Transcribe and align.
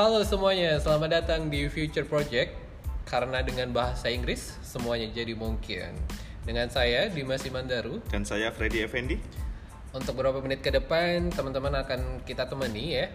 Halo 0.00 0.24
semuanya, 0.24 0.80
selamat 0.80 1.12
datang 1.12 1.52
di 1.52 1.68
Future 1.68 2.08
Project. 2.08 2.56
Karena 3.04 3.44
dengan 3.44 3.68
bahasa 3.68 4.08
Inggris, 4.08 4.56
semuanya 4.64 5.12
jadi 5.12 5.36
mungkin. 5.36 5.92
Dengan 6.40 6.72
saya, 6.72 7.12
Dimas 7.12 7.44
Imandaru. 7.44 8.00
Dan 8.08 8.24
saya 8.24 8.48
Freddy 8.48 8.80
Effendi. 8.80 9.20
Untuk 9.92 10.16
beberapa 10.16 10.40
menit 10.40 10.64
ke 10.64 10.72
depan, 10.72 11.28
teman-teman 11.28 11.84
akan 11.84 12.24
kita 12.24 12.48
temani 12.48 12.96
ya. 12.96 13.12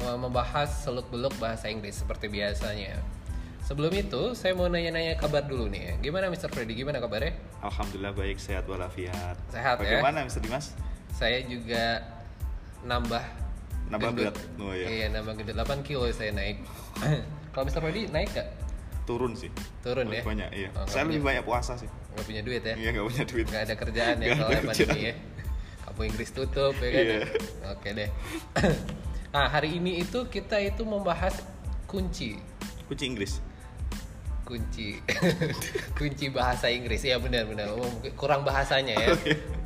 eh, 0.00 0.16
Membahas 0.16 0.80
seluk-beluk 0.80 1.36
bahasa 1.36 1.68
Inggris 1.68 2.00
seperti 2.00 2.32
biasanya. 2.32 3.04
Sebelum 3.68 3.92
itu, 3.92 4.32
saya 4.32 4.56
mau 4.56 4.64
nanya-nanya 4.64 5.20
kabar 5.20 5.44
dulu 5.44 5.68
nih. 5.68 6.00
Gimana 6.00 6.32
Mr. 6.32 6.48
Freddy? 6.48 6.72
Gimana 6.72 7.04
kabarnya? 7.04 7.36
Alhamdulillah 7.60 8.16
baik, 8.16 8.40
sehat 8.40 8.64
walafiat. 8.64 9.36
Sehat 9.52 9.76
ya? 9.84 10.00
Bagaimana 10.00 10.24
Mr. 10.24 10.40
Dimas? 10.40 10.72
Saya 11.12 11.44
juga 11.44 12.00
nambah 12.80 13.47
Nambah 13.88 14.10
gendut. 14.12 14.34
berat? 14.36 14.60
Oh, 14.60 14.72
iya. 14.76 14.86
Iya, 14.86 15.06
nambah 15.12 15.32
gendut. 15.40 15.56
8 15.56 15.80
kilo 15.86 16.04
saya 16.12 16.30
naik. 16.32 16.60
Kalau 17.52 17.64
Mr. 17.64 17.80
Freddy 17.80 18.02
naik 18.12 18.30
gak? 18.36 18.48
Turun 19.08 19.32
sih. 19.32 19.48
Turun 19.80 20.12
Lebih 20.12 20.20
ya? 20.20 20.24
Banyak, 20.28 20.50
iya. 20.52 20.68
Oh, 20.76 20.84
saya 20.84 21.08
lebih 21.08 21.24
banyak 21.24 21.44
puasa 21.48 21.80
sih. 21.80 21.88
Nggak 21.88 22.24
punya 22.28 22.42
duit 22.44 22.60
ya? 22.60 22.74
Iya, 22.76 22.88
nggak 22.92 23.06
punya 23.08 23.24
duit. 23.24 23.46
Nggak 23.48 23.62
ada 23.64 23.74
kerjaan 23.80 24.16
ya 24.20 24.26
kerjaan. 24.36 24.64
pandemi 24.68 25.00
ya. 25.00 25.14
Kampung 25.88 26.06
Inggris 26.12 26.30
tutup 26.36 26.74
ya 26.76 26.88
kan? 26.92 27.00
Iya. 27.00 27.20
Oke 27.72 27.88
deh. 27.96 28.08
nah 29.32 29.48
hari 29.56 29.80
ini 29.80 30.04
itu 30.04 30.28
kita 30.28 30.60
itu 30.60 30.84
membahas 30.84 31.40
kunci, 31.88 32.36
Kunci 32.84 33.04
Inggris. 33.08 33.40
Kunci, 34.48 34.96
kunci 36.00 36.32
bahasa 36.32 36.72
Inggris 36.72 37.04
ya 37.04 37.20
benar-benar. 37.20 37.68
Oh, 37.76 37.84
mungkin 37.84 38.16
kurang 38.16 38.48
bahasanya 38.48 38.96
ya. 38.96 39.12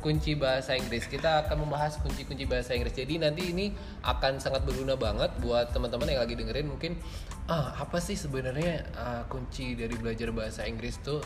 Kunci 0.03 0.35
bahasa 0.35 0.75
Inggris. 0.75 1.07
Kita 1.07 1.47
akan 1.47 1.63
membahas 1.63 1.95
kunci-kunci 2.03 2.43
bahasa 2.43 2.75
Inggris. 2.75 2.91
Jadi 2.91 3.23
nanti 3.23 3.55
ini 3.55 3.71
akan 4.03 4.43
sangat 4.43 4.67
berguna 4.67 4.99
banget 4.99 5.31
buat 5.39 5.71
teman-teman 5.71 6.11
yang 6.11 6.19
lagi 6.19 6.35
dengerin 6.35 6.67
mungkin 6.67 6.99
ah 7.47 7.75
apa 7.79 7.99
sih 8.03 8.19
sebenarnya 8.19 8.87
ah, 8.95 9.23
kunci 9.31 9.79
dari 9.79 9.95
belajar 9.95 10.35
bahasa 10.35 10.67
Inggris 10.67 10.99
tuh. 10.99 11.23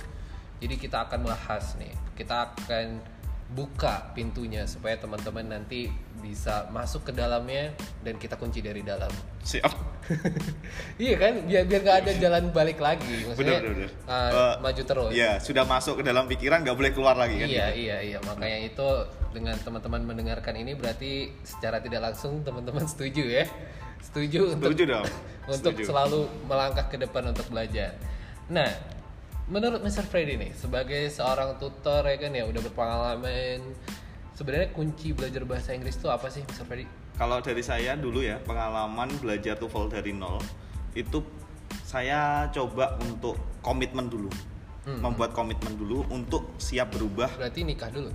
Jadi 0.62 0.78
kita 0.78 1.10
akan 1.10 1.26
bahas 1.26 1.74
nih. 1.82 1.94
Kita 2.14 2.54
akan 2.54 3.17
buka 3.48 4.12
pintunya 4.12 4.68
supaya 4.68 5.00
teman-teman 5.00 5.48
nanti 5.48 5.88
bisa 6.20 6.68
masuk 6.68 7.08
ke 7.08 7.12
dalamnya 7.16 7.72
dan 8.04 8.20
kita 8.20 8.36
kunci 8.36 8.60
dari 8.60 8.84
dalam. 8.84 9.08
Siap. 9.40 9.72
iya 11.04 11.16
kan? 11.16 11.48
Biar 11.48 11.64
biar 11.64 11.82
nggak 11.84 11.98
ada 12.04 12.12
jalan 12.20 12.44
balik 12.52 12.80
lagi. 12.80 13.24
Maksudnya 13.24 13.60
Benar, 13.60 13.72
benar, 13.72 13.90
benar. 13.92 14.12
ah, 14.12 14.30
Eh, 14.32 14.56
maju 14.60 14.82
terus. 14.84 15.12
Iya, 15.16 15.32
sudah 15.40 15.64
masuk 15.64 16.00
ke 16.00 16.04
dalam 16.04 16.28
pikiran 16.28 16.60
nggak 16.64 16.76
boleh 16.76 16.92
keluar 16.92 17.16
lagi 17.16 17.40
kan? 17.40 17.48
Iya 17.48 17.68
iya 17.72 17.98
iya 18.04 18.18
makanya 18.20 18.60
itu 18.68 18.88
dengan 19.32 19.56
teman-teman 19.60 20.02
mendengarkan 20.04 20.56
ini 20.56 20.76
berarti 20.76 21.32
secara 21.44 21.80
tidak 21.80 22.04
langsung 22.12 22.44
teman-teman 22.44 22.84
setuju 22.92 23.24
ya 23.24 23.46
setuju, 23.98 24.56
untuk 24.56 24.72
Setuju 24.76 24.84
dong. 24.88 25.08
untuk 25.52 25.74
Setuju. 25.76 25.84
selalu 25.88 26.20
melangkah 26.48 26.86
ke 26.88 26.98
depan 27.00 27.32
untuk 27.32 27.48
belajar. 27.48 27.96
Nah 28.48 28.68
menurut 29.48 29.80
Mr. 29.80 30.04
Freddy 30.04 30.36
nih 30.36 30.52
sebagai 30.52 31.08
seorang 31.08 31.56
tutor 31.56 32.04
ya 32.04 32.20
kan 32.20 32.36
ya 32.36 32.44
udah 32.44 32.62
berpengalaman 32.68 33.64
sebenarnya 34.36 34.70
kunci 34.76 35.16
belajar 35.16 35.48
bahasa 35.48 35.74
Inggris 35.74 35.98
itu 35.98 36.12
apa 36.12 36.28
sih 36.30 36.44
Mr. 36.46 36.64
Freddy? 36.68 36.86
Kalau 37.18 37.42
dari 37.42 37.66
saya 37.66 37.98
dulu 37.98 38.22
ya, 38.22 38.38
pengalaman 38.46 39.10
belajar 39.18 39.58
TOEFL 39.58 39.90
dari 39.90 40.14
nol 40.14 40.38
itu 40.94 41.26
saya 41.82 42.46
coba 42.54 42.94
untuk 43.02 43.40
komitmen 43.66 44.06
dulu. 44.06 44.30
Hmm, 44.88 45.04
Membuat 45.04 45.36
komitmen 45.36 45.76
dulu 45.76 46.08
untuk 46.08 46.56
siap 46.62 46.96
berubah 46.96 47.28
Berarti 47.36 47.68
nikah 47.68 47.92
dulu. 47.92 48.08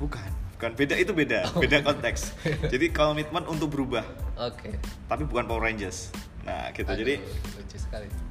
Bukan, 0.00 0.26
bukan 0.58 0.72
beda 0.74 0.94
itu 0.98 1.12
beda, 1.14 1.52
beda 1.54 1.86
konteks. 1.86 2.34
Jadi 2.72 2.90
komitmen 2.90 3.46
untuk 3.46 3.70
berubah, 3.70 4.02
Oke. 4.40 4.74
tapi 5.06 5.22
bukan 5.22 5.46
Power 5.46 5.62
Rangers. 5.62 6.10
Nah, 6.42 6.72
gitu. 6.74 6.88
Aduh, 6.88 6.98
Jadi 6.98 7.14
lucu 7.54 7.78
sekali. 7.78 8.25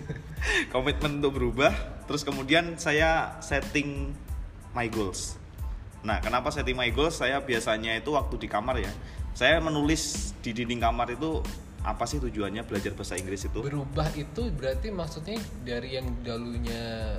komitmen 0.74 1.22
untuk 1.22 1.38
berubah, 1.38 1.72
terus 2.08 2.22
kemudian 2.26 2.76
saya 2.76 3.38
setting 3.44 4.12
my 4.72 4.88
goals. 4.88 5.36
Nah, 6.02 6.18
kenapa 6.18 6.50
setting 6.50 6.74
my 6.74 6.90
goals? 6.90 7.20
Saya 7.20 7.38
biasanya 7.38 7.94
itu 7.94 8.10
waktu 8.12 8.34
di 8.42 8.48
kamar 8.50 8.82
ya, 8.82 8.92
saya 9.32 9.62
menulis 9.62 10.34
di 10.42 10.50
dinding 10.50 10.82
kamar 10.82 11.14
itu 11.14 11.40
apa 11.82 12.06
sih 12.06 12.22
tujuannya 12.22 12.62
belajar 12.66 12.94
bahasa 12.94 13.18
Inggris 13.18 13.46
itu? 13.46 13.58
Berubah 13.58 14.10
itu 14.14 14.50
berarti 14.54 14.90
maksudnya 14.94 15.38
dari 15.66 15.98
yang 15.98 16.06
dulunya 16.22 17.18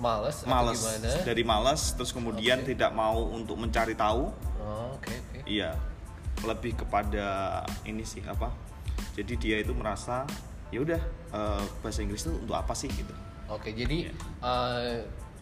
males, 0.00 0.42
Males, 0.48 0.80
atau 0.80 0.96
gimana? 0.96 1.10
dari 1.26 1.42
malas, 1.44 1.80
terus 1.94 2.10
kemudian 2.10 2.64
Oke. 2.64 2.72
tidak 2.74 2.90
mau 2.96 3.30
untuk 3.30 3.60
mencari 3.60 3.92
tahu, 3.94 4.32
Oh, 4.60 4.92
oke 4.94 5.08
oke. 5.08 5.38
Iya, 5.48 5.74
lebih 6.44 6.84
kepada 6.84 7.60
ini 7.88 8.04
sih 8.04 8.20
apa? 8.28 8.52
Jadi 9.16 9.34
dia 9.40 9.56
itu 9.58 9.72
merasa 9.72 10.28
ya 10.70 10.80
udah 10.80 11.00
eh, 11.30 11.62
bahasa 11.82 12.00
Inggris 12.00 12.22
itu 12.22 12.32
untuk 12.32 12.56
apa 12.56 12.74
sih 12.74 12.90
gitu? 12.90 13.10
Oke, 13.50 13.74
jadi 13.74 14.10
eh, 14.14 14.94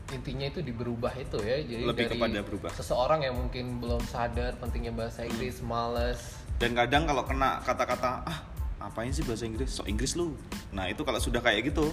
intinya 0.08 0.48
itu 0.48 0.64
di 0.64 0.72
berubah 0.72 1.12
itu 1.14 1.36
ya. 1.44 1.60
Jadi 1.60 1.84
Lebih 1.84 2.04
dari 2.08 2.16
kepada 2.16 2.40
berubah. 2.40 2.70
Seseorang 2.72 3.20
yang 3.22 3.36
mungkin 3.36 3.76
belum 3.78 4.00
sadar 4.08 4.56
pentingnya 4.56 4.96
bahasa 4.96 5.28
Inggris, 5.28 5.60
males. 5.60 6.20
Dan 6.56 6.72
kadang 6.72 7.04
kalau 7.04 7.22
kena 7.28 7.60
kata-kata 7.62 8.24
ah 8.24 8.38
apain 8.80 9.12
sih 9.12 9.22
bahasa 9.22 9.44
Inggris? 9.44 9.68
So 9.68 9.84
Inggris 9.84 10.16
lu. 10.16 10.32
Nah 10.72 10.88
itu 10.88 11.04
kalau 11.04 11.20
sudah 11.20 11.44
kayak 11.44 11.68
gitu, 11.68 11.92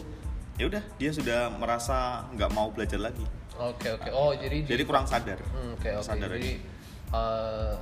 ya 0.55 0.71
udah 0.71 0.83
dia 0.95 1.11
sudah 1.11 1.51
merasa 1.51 2.23
nggak 2.31 2.49
mau 2.55 2.71
belajar 2.71 2.97
lagi. 2.97 3.27
Oke 3.59 3.91
oke. 3.91 4.09
Oh 4.15 4.31
jadi 4.31 4.63
di- 4.63 4.71
Jadi 4.71 4.83
kurang 4.87 5.05
sadar. 5.05 5.39
Hmm, 5.51 5.75
Oke 5.75 5.91
oke. 5.91 6.03
Sadar 6.03 6.31
Jadi 6.31 6.59
eh, 7.11 7.73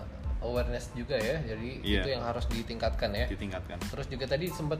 awareness 0.44 0.92
juga 0.94 1.16
ya. 1.16 1.40
Jadi 1.42 1.80
Iya. 1.82 2.02
itu 2.04 2.10
yang 2.14 2.24
harus 2.28 2.46
ditingkatkan 2.52 3.10
ya. 3.16 3.26
ditingkatkan. 3.32 3.80
Terus 3.90 4.06
juga 4.12 4.26
tadi 4.28 4.52
sempat 4.52 4.80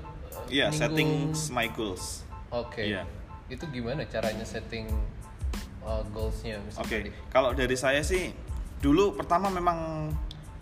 eh, 0.52 0.62
Iya, 0.62 0.68
setting 0.76 1.32
my 1.56 1.68
goals. 1.72 2.28
Oke. 2.52 2.84
Iya. 2.84 3.08
Itu 3.48 3.66
gimana 3.72 4.04
caranya 4.06 4.44
setting 4.44 4.92
uh, 5.82 6.04
goalsnya? 6.12 6.60
Oke, 6.78 7.02
Freddy? 7.02 7.12
kalau 7.32 7.56
dari 7.56 7.76
saya 7.80 8.04
sih 8.04 8.36
dulu 8.84 9.16
pertama 9.16 9.48
memang 9.48 10.12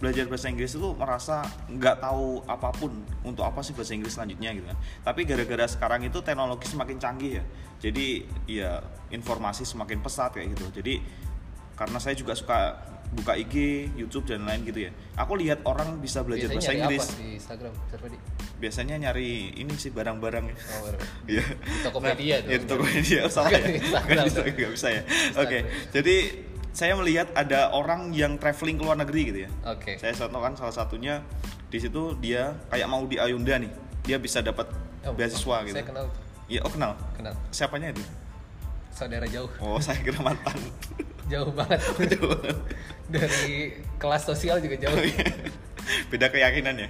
belajar 0.01 0.25
bahasa 0.25 0.49
Inggris 0.49 0.73
itu 0.73 0.89
merasa 0.97 1.45
nggak 1.69 2.01
tahu 2.01 2.41
apa 2.49 2.73
pun 2.73 2.89
untuk 3.21 3.45
apa 3.45 3.61
sih 3.61 3.77
bahasa 3.77 3.93
Inggris 3.93 4.17
selanjutnya 4.17 4.49
gitu 4.57 4.65
kan. 4.65 4.77
Tapi 5.05 5.29
gara-gara 5.29 5.65
sekarang 5.69 6.01
itu 6.01 6.17
teknologi 6.25 6.65
semakin 6.65 6.97
canggih 6.97 7.37
ya. 7.37 7.43
Jadi 7.77 8.25
ya 8.49 8.81
informasi 9.13 9.61
semakin 9.61 10.01
pesat 10.01 10.33
kayak 10.33 10.57
gitu. 10.57 10.81
Jadi 10.81 11.05
karena 11.77 11.97
saya 12.01 12.17
juga 12.17 12.33
suka 12.33 12.77
buka 13.11 13.35
IG, 13.35 13.55
YouTube 13.93 14.23
dan 14.25 14.47
lain 14.47 14.63
gitu 14.63 14.87
ya. 14.87 14.91
Aku 15.19 15.35
lihat 15.35 15.61
orang 15.67 15.99
bisa 15.99 16.23
belajar 16.23 16.47
Biasanya 16.47 16.63
bahasa 16.63 16.71
Inggris. 16.79 17.03
apa 17.03 17.15
di 17.17 17.27
Instagram. 17.35 17.73
Freddy? 17.91 18.17
Biasanya 18.57 18.95
nyari 18.97 19.29
ini 19.53 19.73
sih 19.75 19.91
barang-barang 19.91 20.45
ya. 20.47 20.55
Oh, 20.55 20.79
baru. 20.87 20.97
Iya. 21.31 21.43
Tokopedia 21.83 22.35
Nah, 22.39 22.47
ya, 22.47 22.57
di 22.57 22.65
Tokopedia 22.65 23.19
oh, 23.27 23.31
salah 23.31 23.51
ya. 23.51 23.59
Instagram. 23.83 24.23
Instagram, 24.25 24.53
nggak 24.55 24.71
bisa 24.73 24.87
ya. 24.89 25.01
Oke. 25.35 25.59
Jadi 25.91 26.15
saya 26.71 26.93
melihat 26.95 27.27
ada 27.35 27.75
orang 27.75 28.15
yang 28.15 28.39
traveling 28.39 28.79
ke 28.79 28.83
luar 28.87 28.95
negeri 28.95 29.21
gitu 29.27 29.39
ya. 29.43 29.49
Oke. 29.67 29.99
Saya 29.99 30.15
contohkan 30.15 30.55
salah 30.55 30.71
satunya 30.71 31.19
di 31.67 31.79
situ 31.79 32.15
dia 32.17 32.55
kayak 32.71 32.87
mau 32.87 33.03
di 33.03 33.19
Ayunda 33.19 33.59
nih. 33.59 33.71
Dia 34.01 34.17
bisa 34.17 34.39
dapat 34.39 34.71
Oh, 35.01 35.17
beasiswa 35.17 35.65
gitu. 35.65 35.73
Saya 35.73 35.83
kenal, 35.83 36.05
Iya, 36.45 36.61
oh 36.61 36.69
kenal. 36.69 36.93
kenal. 37.17 37.33
Siapanya 37.49 37.89
itu? 37.89 38.05
Saudara 38.93 39.25
jauh, 39.25 39.49
Oh, 39.57 39.81
saya 39.81 39.97
kira 39.97 40.21
mantan. 40.21 40.53
jauh 41.37 41.51
banget. 41.55 41.79
Dari 43.07 43.75
kelas 43.95 44.23
sosial 44.27 44.59
juga 44.59 44.75
jauh. 44.87 44.95
Oh, 44.95 45.03
iya. 45.03 45.25
Beda 46.07 46.27
keyakinan 46.29 46.75
ya. 46.77 46.89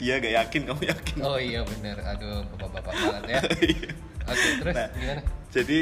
Dia 0.00 0.14
gak 0.22 0.34
yakin, 0.44 0.60
kamu 0.68 0.82
yakin. 0.88 1.16
Oh 1.22 1.38
iya 1.38 1.60
bener, 1.64 1.96
aduh 2.02 2.44
bapak-bapak 2.56 2.92
banget 2.92 3.24
ya. 3.28 3.40
Iya. 3.68 3.90
Oke 4.28 4.48
terus 4.60 4.74
Nah, 4.76 4.88
gimana? 4.92 5.22
Jadi 5.48 5.78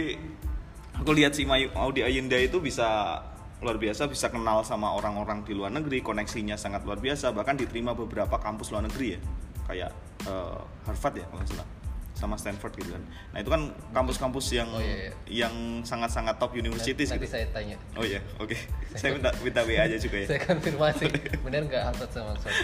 aku 0.95 1.11
lihat 1.15 1.33
si 1.35 1.43
Mayu 1.43 1.69
Audi 1.75 2.07
Ayunda 2.07 2.39
itu 2.39 2.63
bisa 2.63 3.21
luar 3.59 3.81
biasa 3.81 4.07
bisa 4.07 4.29
kenal 4.29 4.63
sama 4.63 4.93
orang-orang 4.95 5.43
di 5.43 5.57
luar 5.57 5.73
negeri, 5.73 6.05
koneksinya 6.05 6.61
sangat 6.61 6.85
luar 6.85 7.01
biasa, 7.01 7.33
bahkan 7.33 7.57
diterima 7.57 7.97
beberapa 7.97 8.37
kampus 8.39 8.71
luar 8.71 8.87
negeri 8.87 9.17
ya. 9.17 9.21
Kayak 9.67 9.91
eh, 10.29 10.61
Harvard 10.87 11.15
ya 11.19 11.27
kalau 11.27 11.43
salah 11.49 11.76
sama 12.17 12.41
Stanford 12.41 12.73
gitu 12.81 12.97
kan. 12.97 13.05
Nah, 13.37 13.39
itu 13.45 13.51
kan 13.53 13.63
kampus-kampus 13.93 14.49
yang 14.57 14.65
Oh, 14.73 14.81
iya, 14.81 15.13
yang 15.29 15.85
sangat-sangat 15.85 16.41
top 16.41 16.57
universities 16.57 17.13
Nanti 17.13 17.29
gitu. 17.29 17.37
saya 17.37 17.47
tanya. 17.53 17.77
Oh 17.93 18.03
iya, 18.09 18.25
oke. 18.41 18.57
Saya 18.97 19.13
minta 19.13 19.29
minta 19.45 19.61
WA 19.69 19.85
aja 19.85 20.01
juga 20.01 20.25
ya. 20.25 20.27
Saya 20.33 20.41
konfirmasi, 20.49 21.05
bener 21.45 21.69
nggak 21.69 21.83
Harvard 21.93 22.11
sama 22.11 22.33
Oxford? 22.33 22.57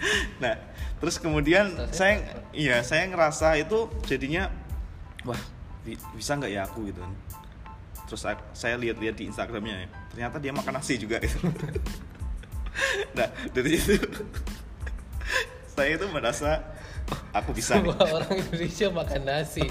nah, 0.42 0.56
terus 1.04 1.20
kemudian 1.20 1.68
saya 1.92 1.92
saya 1.92 2.12
Stanford. 2.16 2.56
iya, 2.56 2.76
saya 2.80 3.04
ngerasa 3.12 3.48
itu 3.60 3.78
jadinya 4.08 4.48
wah, 5.28 5.40
bi- 5.84 6.00
bisa 6.16 6.40
nggak 6.40 6.50
ya 6.56 6.64
aku 6.64 6.88
gitu 6.88 7.04
kan. 7.04 7.12
Terus 8.08 8.20
saya 8.56 8.76
lihat-lihat 8.80 9.20
di 9.20 9.28
Instagramnya 9.28 9.84
ya, 9.84 9.88
ternyata 10.16 10.36
dia 10.40 10.52
makan 10.56 10.80
nasi 10.80 10.96
juga 10.96 11.20
gitu. 11.20 11.44
nah, 13.20 13.28
dari 13.52 13.76
itu 13.76 14.00
saya 15.76 15.98
itu 15.98 16.06
merasa 16.08 16.50
"Oh, 16.56 16.73
aku 17.34 17.50
bisa 17.52 17.76
nih. 17.78 17.90
Semua 17.90 18.06
orang 18.06 18.34
Indonesia 18.38 18.88
makan 18.94 19.22
nasi. 19.26 19.64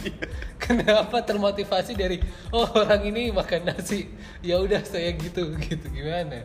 Kenapa 0.64 1.24
termotivasi 1.24 1.96
dari 1.96 2.20
oh 2.52 2.68
orang 2.76 3.02
ini 3.08 3.32
makan 3.32 3.72
nasi? 3.72 4.12
Ya 4.44 4.60
udah 4.60 4.84
saya 4.84 5.16
gitu 5.16 5.56
gitu 5.58 5.88
gimana? 5.90 6.44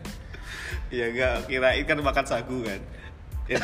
Ya 0.88 1.12
enggak, 1.12 1.50
kirain 1.50 1.84
kan 1.84 1.98
makan 2.00 2.24
sagu 2.24 2.58
kan. 2.64 2.80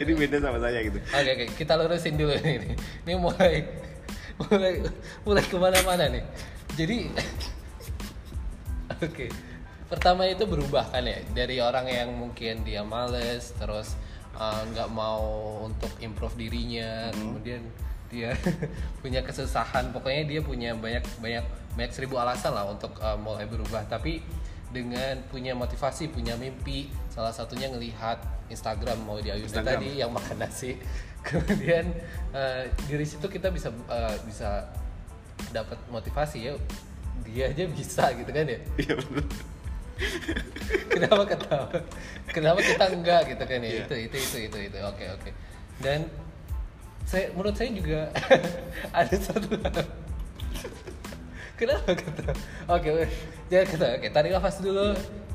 Jadi 0.00 0.12
beda 0.16 0.36
sama 0.40 0.58
saya 0.60 0.78
gitu. 0.80 0.98
Oke 1.00 1.30
oke 1.36 1.46
kita 1.56 1.72
lurusin 1.76 2.16
dulu 2.16 2.32
ini. 2.40 2.72
Ini 3.04 3.14
mulai 3.20 3.66
mulai 4.38 4.74
mulai 5.26 5.44
ke 5.44 5.56
mana-mana 5.58 6.08
nih. 6.08 6.24
Jadi 6.78 6.98
oke 9.04 9.26
pertama 9.88 10.28
itu 10.28 10.44
berubah 10.44 10.92
kan 10.92 11.04
ya 11.04 11.20
dari 11.32 11.64
orang 11.64 11.88
yang 11.88 12.12
mungkin 12.12 12.60
dia 12.64 12.84
males 12.84 13.56
terus 13.56 13.96
uh, 14.38 14.62
nggak 14.72 14.88
mau 14.94 15.58
untuk 15.66 15.90
improve 15.98 16.38
dirinya. 16.38 17.10
Kemudian 17.12 17.62
dia 18.08 18.32
punya 19.02 19.20
kesusahan. 19.26 19.90
Pokoknya 19.90 20.24
dia 20.24 20.40
punya 20.40 20.72
banyak 20.78 21.04
banyak 21.20 21.44
banyak 21.74 21.92
seribu 21.92 22.16
alasan 22.16 22.54
lah 22.54 22.64
untuk 22.70 22.94
uh, 23.02 23.18
mulai 23.18 23.44
berubah. 23.44 23.84
Tapi 23.90 24.22
dengan 24.68 25.18
punya 25.32 25.56
motivasi 25.56 26.12
punya 26.12 26.36
mimpi 26.36 26.92
salah 27.10 27.34
satunya 27.34 27.68
ngelihat 27.68 28.22
Instagram. 28.48 29.02
Mau 29.04 29.18
di 29.18 29.34
Ayunda 29.34 29.60
tadi 29.60 29.98
yang 29.98 30.14
makan 30.14 30.38
nasi. 30.40 30.78
Kemudian 31.28 31.90
uh, 32.32 32.64
dari 32.86 33.04
situ 33.04 33.26
kita 33.26 33.50
bisa 33.50 33.74
uh, 33.90 34.16
bisa 34.24 34.70
dapat 35.50 35.76
motivasi 35.90 36.38
ya. 36.48 36.54
Dia 37.26 37.50
aja 37.50 37.66
bisa 37.66 38.14
gitu 38.14 38.30
kan 38.30 38.46
ya? 38.46 38.58
Iya 38.78 38.94
benar. 39.02 39.57
Kenapa 40.92 41.22
ketawa? 41.26 41.68
Kenapa 42.30 42.58
kita 42.62 42.84
enggak 42.92 43.20
gitu 43.34 43.44
kan 43.44 43.60
ya? 43.62 43.68
Iya. 43.68 43.82
itu 43.86 43.94
itu 44.08 44.16
itu 44.16 44.36
itu 44.50 44.58
itu. 44.70 44.78
Oke 44.86 45.04
oke. 45.10 45.30
Dan 45.82 46.06
saya 47.08 47.32
menurut 47.32 47.56
saya 47.56 47.70
juga 47.72 48.00
ada 48.98 49.14
satu 49.16 49.48
hal. 49.58 49.84
kenapa 51.58 51.90
ketawa? 51.94 52.34
Oke 52.70 52.88
oke. 52.94 53.06
jangan 53.50 53.66
ketawa. 53.66 53.92
Oke 53.98 54.08
tarik 54.12 54.30
nafas 54.34 54.56
dulu. 54.62 54.88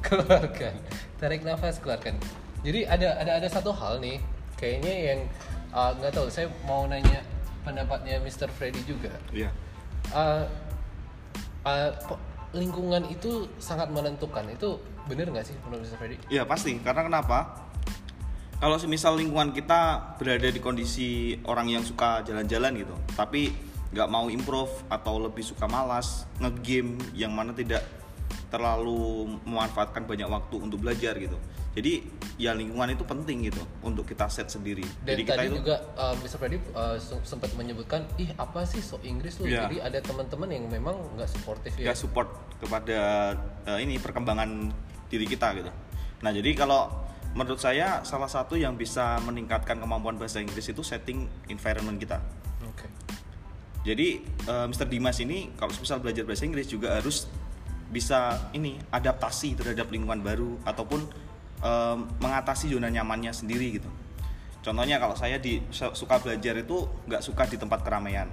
Keluarkan. 0.03 0.73
Tarik 1.19 1.41
nafas 1.47 1.75
keluarkan. 1.79 2.15
Jadi 2.63 2.87
ada 2.87 3.19
ada 3.19 3.31
ada 3.43 3.47
satu 3.51 3.71
hal 3.75 3.99
nih. 3.99 4.19
Kayaknya 4.55 4.93
yang 5.11 5.19
uh, 5.75 5.91
nggak 5.99 6.11
tahu. 6.15 6.27
Saya 6.31 6.47
mau 6.63 6.87
nanya 6.87 7.19
pendapatnya 7.63 8.19
Mr. 8.19 8.51
Freddy 8.51 8.83
juga. 8.83 9.11
Iya. 9.31 9.49
uh, 10.11 10.43
uh, 11.63 11.91
po- 12.07 12.32
lingkungan 12.53 13.09
itu 13.09 13.49
sangat 13.57 13.89
menentukan 13.89 14.45
itu 14.53 14.77
bener 15.09 15.27
nggak 15.33 15.45
sih 15.45 15.57
menurut 15.67 15.83
Mr. 15.83 15.97
Freddy? 15.97 16.17
Iya 16.29 16.45
pasti. 16.45 16.77
Karena 16.79 17.05
kenapa? 17.05 17.69
Kalau 18.61 18.79
semisal 18.79 19.19
lingkungan 19.19 19.51
kita 19.51 20.15
berada 20.15 20.47
di 20.47 20.61
kondisi 20.63 21.35
orang 21.43 21.67
yang 21.67 21.83
suka 21.83 22.23
jalan-jalan 22.23 22.79
gitu, 22.79 22.95
tapi 23.11 23.51
nggak 23.91 24.07
mau 24.07 24.31
improve 24.31 24.71
atau 24.87 25.19
lebih 25.19 25.43
suka 25.43 25.67
malas 25.67 26.23
ngegame 26.39 26.95
yang 27.11 27.35
mana 27.35 27.51
tidak 27.51 27.83
terlalu 28.47 29.35
memanfaatkan 29.43 30.07
banyak 30.07 30.29
waktu 30.29 30.55
untuk 30.63 30.79
belajar 30.79 31.17
gitu. 31.19 31.35
Jadi 31.73 32.05
ya 32.37 32.53
lingkungan 32.53 32.93
itu 32.93 33.01
penting 33.01 33.49
gitu 33.49 33.61
untuk 33.81 34.05
kita 34.05 34.29
set 34.29 34.45
sendiri. 34.45 34.85
Dan 35.01 35.17
Jadi 35.17 35.21
kita 35.25 35.33
tadi 35.41 35.47
itu 35.49 35.57
juga 35.65 35.77
uh, 35.97 36.13
Mr. 36.21 36.37
Freddy 36.37 36.57
uh, 36.77 36.97
se- 37.01 37.25
sempat 37.25 37.49
menyebutkan, 37.57 38.05
ih 38.21 38.29
apa 38.37 38.61
sih 38.69 38.77
so 38.77 39.01
Inggris 39.01 39.41
lu? 39.41 39.49
Iya. 39.49 39.65
Jadi 39.65 39.77
ada 39.81 39.99
teman-teman 40.05 40.49
yang 40.53 40.69
memang 40.69 41.01
nggak 41.17 41.29
suportif 41.33 41.73
ya. 41.81 41.89
nggak 41.89 41.97
support 41.97 42.29
kepada 42.61 42.99
eh, 43.65 43.79
ini 43.81 43.97
perkembangan 43.97 44.69
diri 45.09 45.25
kita 45.25 45.49
gitu. 45.57 45.71
Nah 46.21 46.29
jadi 46.29 46.53
kalau 46.53 46.93
menurut 47.33 47.57
saya 47.57 48.05
salah 48.05 48.29
satu 48.29 48.53
yang 48.53 48.77
bisa 48.77 49.17
meningkatkan 49.25 49.81
kemampuan 49.81 50.21
bahasa 50.21 50.37
Inggris 50.37 50.69
itu 50.69 50.85
setting 50.85 51.25
environment 51.49 51.97
kita. 51.97 52.21
Oke. 52.69 52.85
Jadi 53.81 54.21
eh, 54.23 54.65
Mr. 54.69 54.85
Dimas 54.85 55.17
ini 55.25 55.57
kalau 55.57 55.73
misal 55.73 55.97
belajar 56.05 56.21
bahasa 56.21 56.45
Inggris 56.45 56.69
juga 56.69 57.01
harus 57.01 57.25
bisa 57.93 58.49
ini 58.57 58.77
adaptasi 58.89 59.53
terhadap 59.53 59.89
lingkungan 59.93 60.21
baru 60.25 60.57
ataupun 60.65 61.22
eh, 61.63 61.97
mengatasi 62.19 62.67
zona 62.69 62.91
nyamannya 62.91 63.31
sendiri 63.31 63.79
gitu. 63.79 63.89
Contohnya 64.63 64.95
kalau 64.95 65.15
saya 65.15 65.39
di 65.39 65.59
su- 65.71 65.91
suka 65.91 66.19
belajar 66.19 66.55
itu 66.55 66.87
nggak 67.07 67.19
suka 67.19 67.43
di 67.47 67.55
tempat 67.59 67.83
keramaian. 67.83 68.27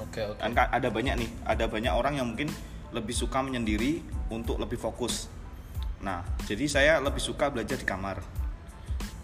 Oke 0.00 0.24
oke. 0.24 0.40
Kan 0.40 0.52
ka- 0.52 0.68
ada 0.72 0.88
banyak 0.88 1.14
nih, 1.20 1.30
ada 1.44 1.64
banyak 1.68 1.92
orang 1.92 2.16
yang 2.16 2.28
mungkin 2.32 2.48
lebih 2.92 3.12
suka 3.12 3.44
menyendiri 3.44 4.00
untuk 4.32 4.56
lebih 4.56 4.80
fokus. 4.80 5.28
Nah, 6.00 6.20
jadi 6.44 6.64
saya 6.68 6.92
lebih 7.00 7.20
suka 7.20 7.48
belajar 7.52 7.76
di 7.76 7.84
kamar. 7.84 8.20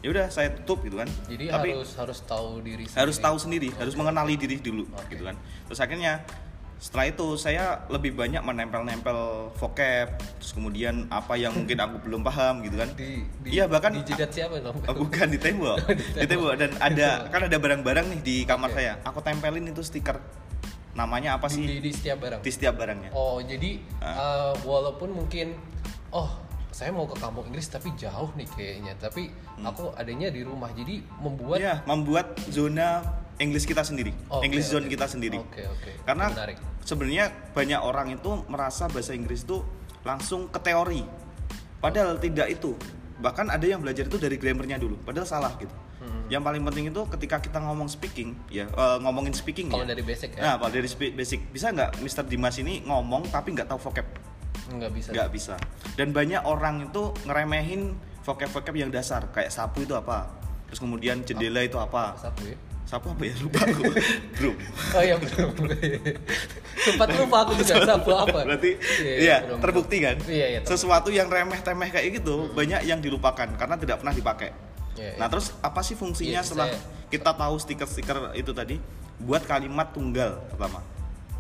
Ya 0.03 0.11
udah, 0.11 0.27
saya 0.35 0.51
tutup 0.51 0.83
gitu 0.83 0.99
kan. 0.99 1.07
Jadi 1.31 1.47
Tapi 1.47 1.69
harus 1.79 1.95
harus 1.95 2.19
tahu 2.27 2.59
diri 2.59 2.85
harus 2.91 3.17
sendiri. 3.17 3.23
tahu 3.23 3.37
sendiri, 3.39 3.69
harus 3.79 3.95
mengenali 3.95 4.35
diri 4.35 4.59
dulu 4.59 4.85
Oke. 4.93 5.15
gitu 5.15 5.23
kan. 5.25 5.37
Terus 5.71 5.79
akhirnya 5.79 6.27
setelah 6.83 7.07
itu 7.07 7.39
saya 7.39 7.87
lebih 7.87 8.11
banyak 8.11 8.43
menempel-nempel 8.43 9.15
vocab, 9.55 10.19
terus 10.19 10.51
kemudian 10.51 11.07
apa 11.15 11.39
yang 11.39 11.55
mungkin 11.55 11.79
aku 11.79 12.03
belum 12.03 12.27
paham 12.27 12.67
gitu 12.67 12.75
kan. 12.75 12.91
Di, 12.99 13.23
di, 13.39 13.49
Iya, 13.55 13.71
bahkan- 13.71 13.95
di 13.95 14.03
jidat 14.03 14.35
siapa 14.35 14.59
dong? 14.59 14.83
Oh, 14.91 14.95
bukan 14.99 15.31
di 15.31 15.39
tembok. 15.39 15.79
di 16.19 16.27
tembok 16.27 16.59
dan 16.59 16.75
ada 16.83 17.31
kan 17.31 17.47
ada 17.47 17.55
barang-barang 17.55 18.07
nih 18.11 18.21
di 18.21 18.37
kamar 18.43 18.75
Oke. 18.75 18.83
saya. 18.83 18.99
Aku 19.07 19.23
tempelin 19.23 19.71
itu 19.71 19.79
stiker. 19.79 20.19
Namanya 20.93 21.39
apa 21.39 21.47
di, 21.47 21.55
sih? 21.55 21.65
di, 21.65 21.77
di 21.79 21.91
setiap 21.95 22.19
barang. 22.19 22.41
Di 22.43 22.51
setiap 22.51 22.75
barangnya. 22.75 23.11
Oh 23.15 23.39
jadi 23.39 23.79
Ah. 24.03 24.51
uh, 24.51 24.53
walaupun 24.67 25.15
mungkin 25.15 25.55
oh 26.11 26.35
saya 26.69 26.91
mau 26.91 27.07
ke 27.07 27.15
kampung 27.15 27.47
Inggris 27.47 27.69
tapi 27.69 27.95
jauh 27.95 28.33
nih 28.35 28.49
kayaknya 28.49 28.99
tapi 28.99 29.31
aku 29.61 29.93
adanya 29.95 30.35
di 30.35 30.43
rumah 30.43 30.73
jadi 30.73 30.99
membuat 31.21 31.63
Iya, 31.63 31.75
membuat 31.87 32.27
zona 32.51 33.05
English 33.37 33.65
kita 33.65 33.81
sendiri, 33.81 34.13
Oke, 34.29 34.45
English 34.45 34.69
zone 34.69 34.85
oke. 34.85 34.93
kita 34.93 35.07
sendiri. 35.07 35.39
Oke 35.39 35.65
oke. 35.65 35.91
Karena 36.05 36.29
menarik. 36.29 36.57
sebenarnya 36.81 37.25
banyak 37.51 37.81
orang 37.81 38.13
itu 38.13 38.31
merasa 38.47 38.87
bahasa 38.87 39.13
Inggris 39.13 39.43
itu 39.43 39.65
langsung 40.03 40.47
ke 40.47 40.59
teori, 40.59 41.03
padahal 41.79 42.17
tidak 42.17 42.51
itu. 42.51 42.75
Bahkan 43.19 43.49
ada 43.49 43.63
yang 43.63 43.79
belajar 43.79 44.05
itu 44.05 44.19
dari 44.19 44.35
grammarnya 44.35 44.77
dulu, 44.77 44.99
padahal 44.99 45.25
salah 45.25 45.55
gitu. 45.57 45.71
Hmm. 45.99 46.27
Yang 46.27 46.43
paling 46.43 46.63
penting 46.67 46.85
itu 46.91 47.03
ketika 47.09 47.39
kita 47.39 47.59
ngomong 47.59 47.87
speaking, 47.87 48.35
ya 48.49 48.67
eh, 48.67 48.99
ngomongin 48.99 49.31
speaking 49.31 49.71
Kalau 49.71 49.87
ya. 49.87 49.95
dari 49.95 50.03
basic 50.03 50.35
ya 50.35 50.43
Nah, 50.43 50.55
kalau 50.59 50.71
dari 50.73 50.89
basic 51.15 51.41
bisa 51.49 51.71
nggak 51.71 52.03
Mr. 52.03 52.27
Dimas 52.27 52.59
ini 52.59 52.83
ngomong 52.83 53.31
tapi 53.31 53.55
nggak 53.55 53.67
tahu 53.67 53.79
vocab? 53.81 54.07
nggak 54.63 54.89
bisa. 54.91 55.09
nggak 55.13 55.29
bisa 55.31 55.55
dan 55.95 56.11
banyak 56.11 56.41
orang 56.43 56.89
itu 56.89 57.13
ngeremehin 57.23 57.93
vocab-vocab 58.23 58.73
yang 58.73 58.89
dasar 58.89 59.29
kayak 59.29 59.53
sapu 59.53 59.85
itu 59.85 59.93
apa 59.93 60.33
terus 60.65 60.81
kemudian 60.81 61.21
jendela 61.21 61.61
itu 61.61 61.77
apa 61.77 62.17
Sapu 62.17 62.47
ya. 62.47 62.57
Sapu 62.93 63.09
apa 63.09 63.25
ya 63.25 63.35
lupa 63.41 63.59
aku 63.63 63.83
bro 64.37 64.53
Oh 64.93 65.01
iya 65.01 65.17
betul. 65.17 65.49
Sempat 66.77 67.09
lupa 67.15 67.37
aku 67.41 67.53
juga 67.57 67.81
sapu 67.83 68.13
apa. 68.13 68.45
berarti 68.45 68.77
Iya, 69.01 69.13
iya 69.17 69.37
belum, 69.43 69.59
terbukti 69.59 69.97
kan. 69.99 70.17
Iya 70.23 70.47
iya. 70.47 70.59
terbukti. 70.61 70.77
sesuatu 70.77 71.09
yang 71.09 71.27
remeh-temeh 71.27 71.89
kayak 71.89 72.21
gitu 72.21 72.53
banyak 72.53 72.85
yang 72.85 73.01
dilupakan 73.01 73.49
karena 73.51 73.77
tidak 73.77 73.97
pernah 73.99 74.13
dipakai 74.13 74.53
Iya, 74.93 75.17
nah 75.17 75.25
iya. 75.25 75.33
terus 75.33 75.57
apa 75.59 75.81
sih 75.81 75.97
fungsinya 75.97 76.37
Iya, 76.37 76.45
setelah 76.45 76.69
saya- 76.69 76.85
kita 77.09 77.33
tahu 77.33 77.55
stiker-stiker 77.57 78.17
itu 78.35 78.53
tadi 78.53 78.77
buat 79.19 79.41
kalimat 79.43 79.89
tunggal 79.89 80.45
pertama 80.47 80.85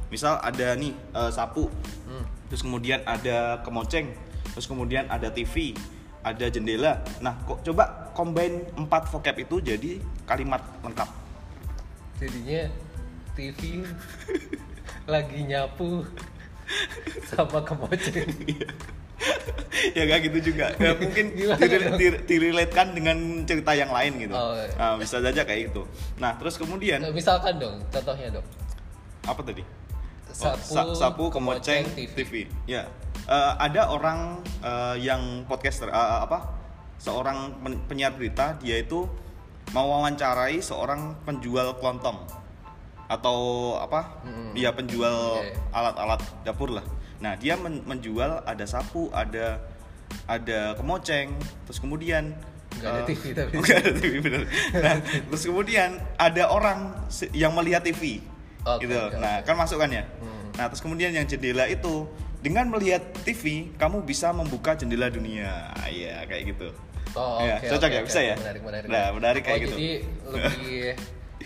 misal 0.08 0.36
ada 0.38 0.72
nih 0.72 0.92
eh, 0.92 1.30
sapu 1.30 1.68
Hmm. 2.02 2.24
terus 2.46 2.60
kemudian 2.60 3.00
ada 3.02 3.60
kemoceng 3.60 4.08
terus 4.50 4.64
kemudian 4.64 5.04
ada 5.06 5.28
TV 5.28 5.76
ada 6.22 6.48
jendela 6.48 7.00
nah 7.18 7.36
kok 7.42 7.60
coba 7.62 8.08
combine 8.12 8.68
empat 8.74 9.08
vocab 9.08 9.32
itu 9.34 9.60
jadi 9.60 10.00
kalimat 10.22 10.60
lengkap 10.80 11.08
Jadinya 12.22 12.62
TV 13.34 13.82
lagi 15.04 15.42
nyapu 15.42 16.06
sama 17.26 17.58
kemoceng. 17.66 18.30
ya 19.96 20.02
gak 20.06 20.20
gitu 20.26 20.50
juga 20.52 20.74
ya, 20.78 20.94
mungkin 21.00 21.34
direlatekan 22.26 22.90
dengan 22.94 23.46
cerita 23.46 23.70
yang 23.74 23.90
lain 23.90 24.18
gitu 24.18 24.34
Oh, 24.34 24.54
iya. 24.54 24.66
Nah, 24.74 24.94
bisa 24.98 25.22
saja 25.22 25.42
kayak 25.42 25.70
gitu 25.70 25.86
nah 26.18 26.34
terus 26.38 26.58
kemudian 26.58 26.98
Misalkan 27.10 27.58
dong, 27.58 27.78
contohnya 27.86 28.34
dong. 28.34 28.46
apa 29.22 29.40
tadi 29.42 29.62
Sapu, 30.32 30.58
Oh, 30.58 30.94
sa- 30.94 30.94
sapu 30.96 31.24
kemoceng 31.30 31.86
TV. 31.94 32.10
TV. 32.14 32.32
Ya, 32.66 32.86
Eh, 33.22 33.52
ada 33.62 33.86
orang 33.86 34.42
eh, 34.58 34.96
yang 34.98 35.46
podcaster 35.46 35.86
eh, 35.86 36.18
apa? 36.26 36.42
Seorang 36.98 37.54
pen- 37.62 37.78
penyiar 37.86 38.10
berita, 38.10 38.58
dia 38.58 38.82
itu 38.82 39.06
mau 39.72 39.88
wawancarai 39.88 40.60
seorang 40.60 41.16
penjual 41.24 41.76
kelontong 41.80 42.20
atau 43.08 43.38
apa? 43.76 44.24
Mm-mm. 44.24 44.56
Dia 44.56 44.72
penjual 44.72 45.44
Oke. 45.44 45.52
alat-alat 45.72 46.20
dapur 46.44 46.72
lah. 46.72 46.84
Nah, 47.20 47.36
dia 47.36 47.56
men- 47.60 47.84
menjual 47.84 48.40
ada 48.44 48.64
sapu, 48.64 49.12
ada 49.12 49.60
ada 50.28 50.76
kemoceng, 50.76 51.32
terus 51.68 51.80
kemudian 51.80 52.36
Nggak 52.72 52.88
ada 52.88 53.00
eh, 53.00 53.06
TV 53.08 53.22
tapi. 53.36 53.52
ada 53.84 53.92
TV 53.92 54.14
bener. 54.20 54.42
Nah, 54.76 54.96
terus 55.28 55.44
kemudian 55.44 56.00
ada 56.16 56.48
orang 56.48 56.92
yang 57.36 57.52
melihat 57.52 57.84
TV, 57.84 58.24
Oke, 58.64 58.88
gitu. 58.88 58.96
oke, 58.96 59.16
nah, 59.20 59.40
oke. 59.40 59.48
kan 59.48 59.54
masuk 59.60 59.76
kan 59.80 59.92
ya. 59.92 60.04
Hmm. 60.20 60.52
Nah, 60.56 60.64
terus 60.72 60.80
kemudian 60.80 61.12
yang 61.12 61.24
jendela 61.28 61.68
itu 61.68 62.08
dengan 62.40 62.68
melihat 62.72 63.04
TV, 63.24 63.72
kamu 63.76 64.02
bisa 64.08 64.32
membuka 64.32 64.72
jendela 64.74 65.12
dunia. 65.12 65.68
Iya, 65.84 66.24
kayak 66.28 66.42
gitu. 66.56 66.68
Oh, 67.12 67.44
Ya, 67.44 67.60
oke, 67.60 67.68
cocok 67.68 67.88
oke, 67.92 67.96
ya, 67.96 68.02
bisa 68.08 68.20
ya? 68.24 68.34
Menarik, 68.40 68.62
menarik. 68.64 68.88
Nah, 68.88 69.06
menarik 69.12 69.42
kayak 69.44 69.58
oh, 69.58 69.64
gitu. 69.68 69.74
Jadi 69.76 69.90
lebih 70.32 70.76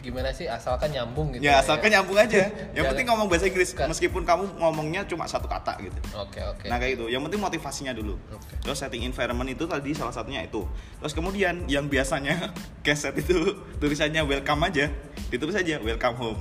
gimana 0.06 0.30
sih 0.30 0.46
asalkan 0.46 0.94
nyambung 0.94 1.34
gitu 1.34 1.42
ya 1.42 1.58
asalkan 1.58 1.90
nyambung 1.90 2.14
aja 2.14 2.46
yang 2.78 2.86
penting 2.94 3.10
ngomong 3.10 3.26
bahasa 3.26 3.50
Inggris 3.50 3.74
Ka- 3.74 3.90
meskipun 3.90 4.22
kamu 4.22 4.54
ngomongnya 4.62 5.02
cuma 5.10 5.26
satu 5.26 5.50
kata 5.50 5.74
gitu 5.82 5.98
oke 6.14 6.38
oke 6.38 6.64
Nah 6.70 6.78
kayak 6.78 6.98
gitu. 6.98 7.06
Yang 7.10 7.22
penting 7.30 7.40
motivasinya 7.42 7.92
dulu. 7.94 8.14
Oke. 8.30 8.54
Terus 8.62 8.78
setting 8.78 9.02
environment 9.06 9.48
itu 9.50 9.64
tadi 9.66 9.90
salah 9.94 10.10
satunya 10.14 10.42
itu. 10.42 10.66
Terus 10.98 11.12
kemudian 11.14 11.66
yang 11.70 11.86
biasanya 11.86 12.50
keset 12.86 13.14
itu 13.18 13.54
tulisannya 13.78 14.22
welcome 14.26 14.66
aja, 14.66 14.90
ditulis 15.30 15.54
aja 15.54 15.78
welcome 15.78 16.16
home. 16.18 16.40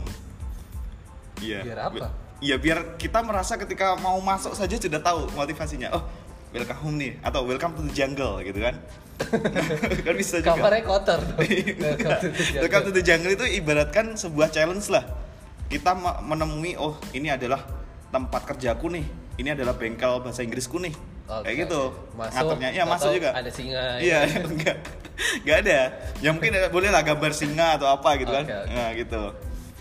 Iya. 1.42 1.62
Biar 1.62 1.80
apa? 1.90 2.08
Iya 2.42 2.56
biar 2.60 3.00
kita 3.00 3.22
merasa 3.24 3.56
ketika 3.56 3.96
mau 4.02 4.18
masuk 4.20 4.58
saja 4.58 4.76
sudah 4.76 5.00
tahu 5.00 5.30
motivasinya. 5.38 5.94
Oh 5.94 6.04
welcome 6.56 6.80
home 6.80 6.96
nih 6.96 7.12
atau 7.20 7.44
welcome 7.44 7.76
to 7.76 7.84
the 7.84 7.92
jungle 7.92 8.40
gitu 8.40 8.64
kan. 8.64 8.80
kan 10.08 10.16
bisa 10.16 10.40
juga. 10.40 10.56
kamarnya 10.56 10.84
kotor 10.84 11.20
dong. 11.28 11.40
Welcome 12.56 12.84
to 12.88 12.92
the 12.92 13.04
jungle. 13.04 13.32
Itu 13.32 13.44
ibaratkan 13.44 14.16
sebuah 14.16 14.48
challenge 14.50 14.88
lah. 14.88 15.04
Kita 15.68 15.92
me- 15.92 16.20
menemui 16.26 16.80
oh 16.80 16.96
ini 17.12 17.28
adalah 17.28 17.60
tempat 18.08 18.48
kerjaku 18.48 18.88
nih. 18.88 19.06
Ini 19.36 19.52
adalah 19.52 19.76
bengkel 19.76 20.24
bahasa 20.24 20.48
Inggrisku 20.48 20.80
nih. 20.80 20.96
Oke, 21.26 21.44
Kayak 21.44 21.58
gitu. 21.68 21.82
Masuk, 22.16 22.32
Ngaturnya 22.38 22.70
ya 22.72 22.84
masuk 22.86 23.12
juga. 23.12 23.30
ada 23.34 23.52
singa, 23.52 23.84
Iya, 24.00 24.20
ya. 24.24 24.40
enggak. 24.48 24.78
Enggak 25.44 25.58
ada. 25.66 25.80
Ya 26.24 26.30
mungkin 26.32 26.52
ada- 26.56 26.72
boleh 26.72 26.88
lah 26.88 27.02
gambar 27.04 27.32
singa 27.36 27.76
atau 27.76 27.92
apa 27.92 28.16
gitu 28.16 28.32
kan. 28.32 28.46
Oke, 28.46 28.56
oke. 28.56 28.72
Nah, 28.72 28.90
gitu. 28.96 29.22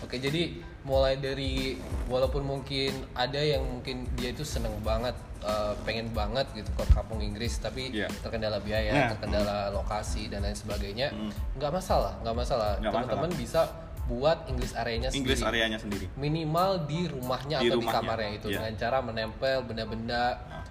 Oke, 0.03 0.15
jadi 0.19 0.41
mulai 0.83 1.15
dari 1.17 1.79
walaupun 2.05 2.43
mungkin 2.43 2.91
ada 3.15 3.39
yang 3.39 3.63
mungkin 3.63 4.05
dia 4.17 4.33
itu 4.33 4.43
seneng 4.43 4.73
banget, 4.81 5.15
eh, 5.45 5.73
pengen 5.85 6.09
banget 6.09 6.49
gitu 6.57 6.73
ke 6.73 6.83
kampung 6.89 7.21
Inggris, 7.21 7.61
tapi 7.61 7.93
Iya. 7.93 8.09
terkendala 8.25 8.57
biaya, 8.57 8.89
Nah, 8.91 9.07
terkendala 9.13 9.69
lokasi 9.69 10.25
dan 10.25 10.41
lain 10.41 10.57
sebagainya, 10.57 11.13
Hmm. 11.13 11.29
nggak 11.55 11.71
masalah, 11.71 12.17
nggak 12.25 12.35
masalah. 12.35 12.81
Teman-teman 12.81 13.29
bisa 13.37 13.69
buat 14.05 14.45
English 14.45 14.73
area-nya 14.73 15.09
Inggris 15.09 15.41
sendiri. 15.41 15.49
areanya 15.65 15.79
sendiri. 15.81 16.05
Minimal 16.13 16.85
di 16.85 17.09
rumahnya 17.09 17.57
Di 17.57 17.69
atau 17.69 17.77
di 17.77 17.85
rumahnya, 17.85 18.01
kamarnya 18.05 18.31
itu 18.37 18.47
iya. 18.49 18.57
dengan 18.61 18.73
cara 18.77 18.97
menempel 19.01 19.57
benda-benda 19.65 20.23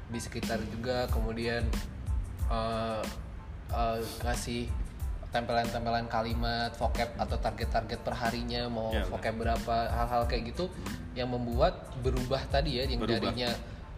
di 0.07 0.19
sekitar 0.23 0.59
juga, 0.71 1.07
kemudian 1.11 1.63
eh, 2.47 3.03
eh, 3.73 4.01
kasih 4.21 4.71
tempelan-tempelan 5.31 6.07
kalimat, 6.07 6.71
vocab 6.79 7.11
atau 7.19 7.35
target-target 7.43 7.99
perharinya 8.07 8.71
mau 8.71 8.95
Ya, 8.95 9.03
vocab 9.03 9.35
berapa 9.35 9.75
hal-hal 9.91 10.31
kayak 10.31 10.55
gitu 10.55 10.71
yang 11.19 11.27
membuat 11.27 11.91
berubah 12.07 12.39
tadi 12.47 12.79
ya 12.79 12.87
yang 12.87 13.03
Berubah. 13.03 13.19
darinya 13.35 13.51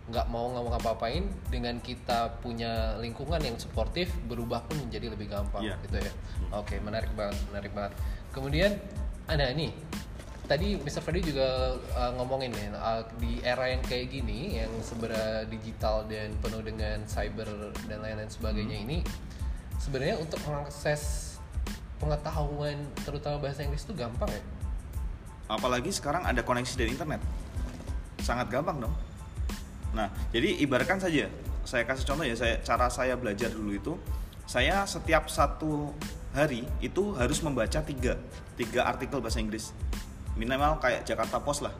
nggak 0.06 0.26
mau 0.30 0.46
ngomong 0.54 0.78
apa-apain 0.78 1.26
dengan 1.50 1.82
kita 1.82 2.38
punya 2.38 2.94
lingkungan 3.02 3.42
yang 3.42 3.58
suportif 3.58 4.14
berubah 4.30 4.62
pun 4.62 4.78
menjadi 4.78 5.10
lebih 5.10 5.26
gampang 5.26 5.66
Iya. 5.66 5.74
gitu 5.82 5.98
ya. 5.98 6.12
Oke, 6.54 6.78
menarik 6.78 7.10
banget, 7.18 7.34
menarik 7.50 7.72
banget. 7.74 7.92
Kemudian 8.30 8.78
ada 9.26 9.50
nih 9.50 9.74
tadi 10.46 10.78
Mr. 10.78 11.02
Freddy 11.02 11.26
juga 11.26 11.74
uh, 11.98 12.14
ngomongin 12.14 12.54
nih 12.54 12.70
uh, 12.70 13.02
di 13.18 13.42
era 13.42 13.66
yang 13.66 13.82
kayak 13.82 14.14
gini 14.14 14.62
yang 14.62 14.70
sebenarnya 14.78 15.42
digital 15.50 16.06
dan 16.06 16.30
penuh 16.38 16.62
dengan 16.62 17.02
cyber 17.10 17.74
dan 17.90 17.98
lain-lain 17.98 18.30
sebagainya 18.30 18.78
Hmm. 18.78 18.86
ini 18.86 18.98
sebenarnya 19.82 20.22
untuk 20.22 20.38
mengakses 20.46 21.34
pengetahuan 21.98 22.78
terutama 23.02 23.42
bahasa 23.42 23.66
Inggris 23.66 23.82
itu 23.82 23.94
gampang 23.98 24.30
ya 24.30 24.42
Apalagi 25.46 25.94
sekarang 25.94 26.26
ada 26.26 26.42
koneksi 26.42 26.74
dari 26.74 26.90
internet. 26.90 27.22
Sangat 28.18 28.50
gampang 28.50 28.82
dong. 28.82 28.94
Nah, 29.94 30.10
jadi 30.34 30.62
ibaratkan 30.64 30.98
saja, 30.98 31.30
saya 31.66 31.82
kasih 31.86 32.06
contoh 32.06 32.26
ya, 32.26 32.34
saya 32.38 32.58
cara 32.62 32.86
saya 32.90 33.14
belajar 33.18 33.50
dulu 33.50 33.70
itu, 33.74 33.92
saya 34.46 34.86
setiap 34.86 35.26
satu 35.26 35.90
hari 36.36 36.62
itu 36.78 37.16
harus 37.18 37.42
membaca 37.42 37.82
tiga, 37.82 38.14
tiga 38.54 38.86
artikel 38.86 39.18
bahasa 39.18 39.42
Inggris. 39.42 39.74
Minimal 40.38 40.78
kayak 40.78 41.02
Jakarta 41.08 41.40
Post 41.40 41.66
lah. 41.66 41.74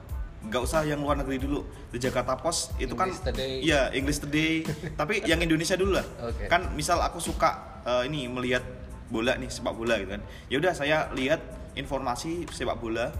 Nggak 0.46 0.62
usah 0.64 0.80
yang 0.82 0.98
luar 1.04 1.20
negeri 1.20 1.38
dulu. 1.38 1.62
Di 1.92 2.00
Jakarta 2.00 2.34
Post 2.40 2.72
itu 2.80 2.96
kan, 2.96 3.12
English 3.12 3.22
Today. 3.22 3.54
iya 3.60 3.80
English 3.92 4.20
Today. 4.24 4.64
tapi 5.00 5.20
yang 5.28 5.38
Indonesia 5.44 5.76
dulu 5.76 6.00
lah. 6.00 6.06
Oke. 6.26 6.48
Kan 6.48 6.72
misal 6.72 6.98
aku 7.04 7.20
suka 7.20 7.82
eh, 7.84 8.08
ini 8.08 8.26
melihat 8.26 8.64
bola 9.06 9.38
nih 9.38 9.52
sepak 9.52 9.76
bola 9.76 10.00
gitu 10.00 10.16
kan. 10.18 10.22
Ya 10.50 10.56
udah 10.58 10.72
saya 10.74 11.12
lihat 11.14 11.38
informasi 11.76 12.48
sepak 12.50 12.80
bola 12.80 13.12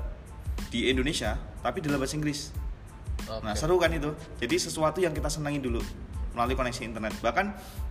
di 0.73 0.89
Indonesia 0.89 1.37
tapi 1.61 1.85
dalam 1.85 2.01
bahasa 2.01 2.17
Inggris. 2.17 2.51
Oke. 3.27 3.43
Nah, 3.45 3.55
seru 3.59 3.77
kan 3.77 3.91
itu. 3.91 4.15
Jadi 4.39 4.57
sesuatu 4.59 4.99
yang 5.03 5.13
kita 5.13 5.27
senangi 5.27 5.59
dulu 5.59 5.83
melalui 6.37 6.55
koneksi 6.55 6.83
internet. 6.85 7.17
Bahkan 7.25 7.47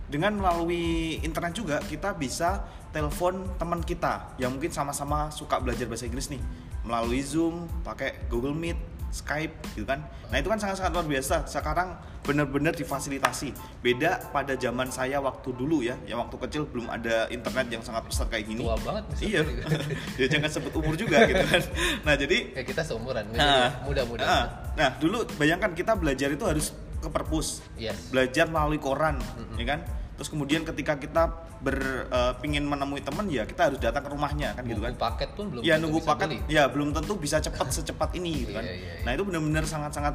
dengan 0.06 0.38
melalui 0.38 1.18
internet 1.20 1.52
juga 1.52 1.76
kita 1.82 2.14
bisa 2.14 2.62
telepon 2.94 3.58
teman 3.58 3.82
kita 3.82 4.38
yang 4.38 4.54
mungkin 4.54 4.70
sama-sama 4.70 5.28
suka 5.34 5.58
belajar 5.58 5.90
bahasa 5.90 6.06
Inggris 6.06 6.30
nih 6.30 6.40
melalui 6.86 7.20
Zoom, 7.20 7.66
pakai 7.82 8.30
Google 8.30 8.54
Meet, 8.54 8.78
Skype 9.16 9.54
gitu 9.72 9.88
kan. 9.88 10.04
Nah, 10.28 10.36
itu 10.36 10.48
kan 10.52 10.60
sangat-sangat 10.60 10.92
luar 10.92 11.08
biasa. 11.08 11.48
Sekarang 11.48 11.96
benar-benar 12.20 12.76
difasilitasi. 12.76 13.56
Beda 13.80 14.20
pada 14.34 14.52
zaman 14.58 14.92
saya 14.92 15.22
waktu 15.24 15.56
dulu 15.56 15.80
ya, 15.80 15.96
yang 16.04 16.20
waktu 16.20 16.36
kecil 16.36 16.68
belum 16.68 16.92
ada 16.92 17.30
internet 17.32 17.72
yang 17.72 17.80
sangat 17.80 18.04
besar 18.04 18.28
kayak 18.28 18.44
gini. 18.44 18.60
Tua 18.60 18.76
banget. 18.84 19.04
Iya. 19.24 19.40
Ya 20.20 20.26
jangan 20.32 20.48
sebut 20.48 20.72
umur 20.76 20.96
juga 20.96 21.24
gitu 21.28 21.44
kan. 21.44 21.62
Nah, 22.04 22.14
jadi 22.16 22.52
kayak 22.56 22.66
kita 22.72 22.82
seumuran 22.84 23.24
Nah, 23.36 23.84
muda-muda 23.84 24.24
nah, 24.24 24.44
nah, 24.74 24.88
dulu 24.96 25.28
bayangkan 25.36 25.76
kita 25.76 25.92
belajar 25.96 26.32
itu 26.32 26.44
harus 26.44 26.72
ke 27.00 27.08
perpus. 27.12 27.60
yes 27.76 28.10
Belajar 28.10 28.48
melalui 28.48 28.80
koran, 28.80 29.20
ya 29.60 29.64
kan? 29.76 29.80
Terus 30.16 30.32
kemudian 30.32 30.64
ketika 30.64 30.96
kita 30.96 31.28
ber 31.60 32.08
pingin 32.40 32.64
menemui 32.64 33.04
teman 33.04 33.28
ya 33.28 33.44
kita 33.44 33.68
harus 33.68 33.76
datang 33.76 34.00
ke 34.00 34.10
rumahnya 34.12 34.56
kan 34.56 34.64
gitu 34.64 34.80
kan. 34.80 34.96
paket 34.96 35.30
pun 35.36 35.52
belum 35.52 35.60
Ya 35.60 35.76
tentu 35.76 35.82
nunggu 35.88 36.00
bisa 36.00 36.10
paket 36.16 36.28
beli. 36.32 36.40
ya 36.48 36.62
belum 36.72 36.88
tentu 36.96 37.12
bisa 37.20 37.36
cepat 37.40 37.66
secepat 37.68 38.10
ini 38.16 38.48
gitu 38.48 38.52
kan. 38.56 38.64
Iya, 38.64 38.74
iya, 38.74 38.92
iya. 38.96 39.04
Nah, 39.04 39.12
itu 39.12 39.22
benar-benar 39.28 39.64
sangat-sangat 39.68 40.14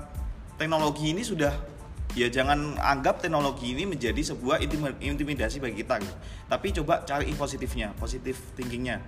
teknologi 0.58 1.14
ini 1.14 1.22
sudah 1.22 1.54
ya 2.12 2.28
jangan 2.28 2.76
anggap 2.82 3.24
teknologi 3.24 3.72
ini 3.72 3.88
menjadi 3.88 4.20
sebuah 4.20 4.60
intim- 4.60 4.98
intimidasi 5.00 5.64
bagi 5.64 5.80
kita 5.80 6.02
gitu. 6.02 6.16
Tapi 6.50 6.68
coba 6.82 7.06
cari 7.08 7.32
positifnya, 7.32 7.94
positif 7.96 8.36
thinkingnya. 8.58 9.00